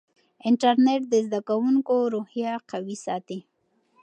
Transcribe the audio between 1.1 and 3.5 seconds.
زده کوونکو روحیه قوي ساتي.